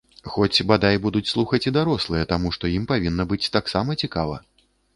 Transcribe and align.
Хоць, 0.35 0.63
бадай, 0.71 0.95
будуць 1.03 1.27
слухаць 1.33 1.59
і 1.67 1.73
дарослыя, 1.77 2.23
таму 2.33 2.55
што 2.57 2.73
ім 2.79 2.89
павінна 2.95 3.29
быць 3.35 3.51
таксама 3.59 4.01
цікава. 4.05 4.43